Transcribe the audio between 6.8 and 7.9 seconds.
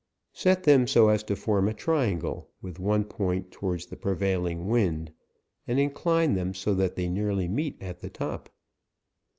they nearly meet